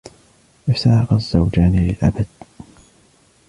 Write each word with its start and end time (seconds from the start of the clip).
افترق 0.69 1.13
الزوجان 1.13 1.75
للأبد. 1.75 2.25